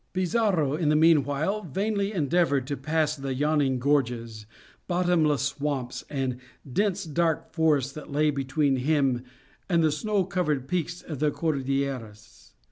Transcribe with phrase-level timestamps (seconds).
[0.13, 4.47] Pizarro in the meanwhile vainly endeavored to pass the yawning gorges,
[4.87, 6.37] bottomless swamps, and
[6.73, 9.21] dense dark forests that lay between him
[9.69, 12.53] and the snow covered peaks of the Cordilleras.